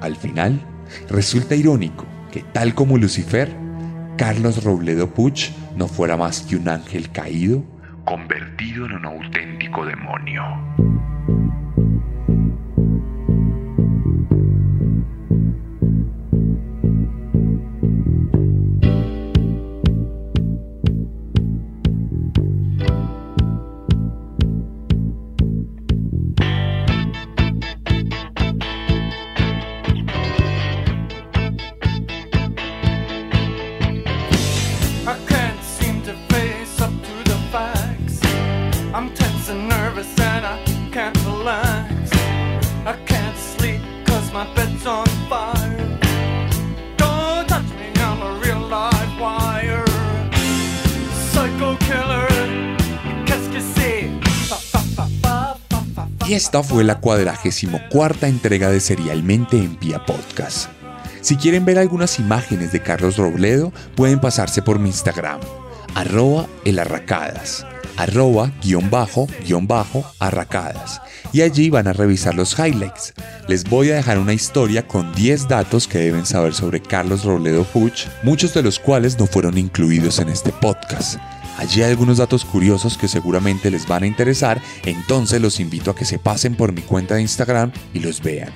[0.00, 0.75] Al final,
[1.08, 3.50] Resulta irónico que, tal como Lucifer,
[4.16, 7.62] Carlos Robledo Puch no fuera más que un ángel caído
[8.06, 10.42] convertido en un auténtico demonio.
[56.56, 60.70] Esta fue la cuadragésimo cuarta entrega de Serialmente en Pia Podcast.
[61.20, 65.38] Si quieren ver algunas imágenes de Carlos Robledo, pueden pasarse por mi Instagram,
[65.94, 67.66] arroba elarracadas,
[67.98, 71.02] arroba guion bajo, guion bajo, arracadas.
[71.30, 73.12] Y allí van a revisar los highlights.
[73.48, 77.64] Les voy a dejar una historia con 10 datos que deben saber sobre Carlos Robledo
[77.64, 81.18] Puch, muchos de los cuales no fueron incluidos en este podcast.
[81.56, 85.94] Allí hay algunos datos curiosos que seguramente les van a interesar, entonces los invito a
[85.94, 88.52] que se pasen por mi cuenta de Instagram y los vean.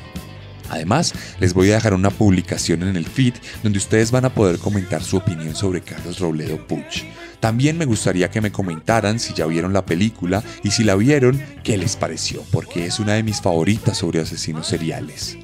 [0.71, 4.59] Además, les voy a dejar una publicación en el feed donde ustedes van a poder
[4.59, 7.05] comentar su opinión sobre Carlos Robledo Puch.
[7.41, 11.43] También me gustaría que me comentaran si ya vieron la película y si la vieron,
[11.65, 15.39] qué les pareció, porque es una de mis favoritas sobre asesinos seriales.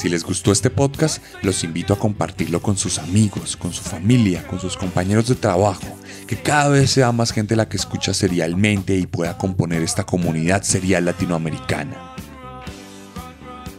[0.00, 4.46] Si les gustó este podcast, los invito a compartirlo con sus amigos, con su familia,
[4.46, 5.94] con sus compañeros de trabajo,
[6.26, 10.62] que cada vez sea más gente la que escucha serialmente y pueda componer esta comunidad
[10.62, 12.14] serial latinoamericana.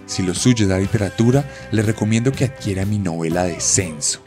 [0.05, 4.22] Si lo suyo es la literatura, les recomiendo que adquiera mi novela Descenso,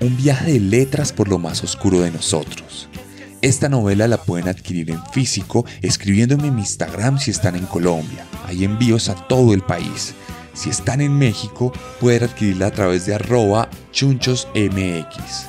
[0.00, 2.90] un viaje de letras por lo más oscuro de nosotros.
[3.40, 8.26] Esta novela la pueden adquirir en físico escribiéndome en mi Instagram si están en Colombia.
[8.44, 10.14] Hay envíos a todo el país.
[10.58, 15.46] Si están en México, pueden adquirirla a través de arroba chunchosmx.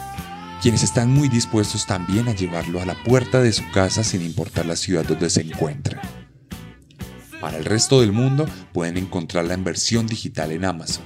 [0.61, 4.67] Quienes están muy dispuestos también a llevarlo a la puerta de su casa sin importar
[4.67, 5.99] la ciudad donde se encuentren.
[7.41, 11.05] Para el resto del mundo pueden encontrarla en versión digital en Amazon,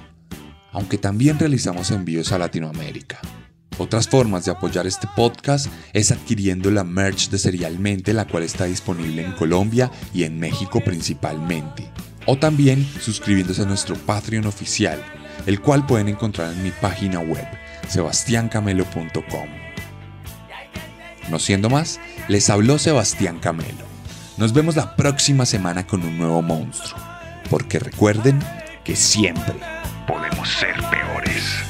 [0.73, 3.21] aunque también realizamos envíos a Latinoamérica.
[3.77, 8.65] Otras formas de apoyar este podcast es adquiriendo la merch de Serialmente, la cual está
[8.65, 11.89] disponible en Colombia y en México principalmente
[12.25, 15.03] o también suscribiéndose a nuestro Patreon oficial,
[15.45, 17.45] el cual pueden encontrar en mi página web,
[17.87, 19.47] sebastiancamelo.com.
[21.29, 23.85] No siendo más, les habló Sebastián Camelo.
[24.37, 26.99] Nos vemos la próxima semana con un nuevo monstruo,
[27.49, 28.39] porque recuerden
[28.83, 29.55] que siempre
[30.07, 31.63] podemos ser peores.